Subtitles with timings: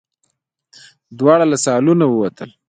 [1.17, 2.49] دواړه له سالونه ووتل.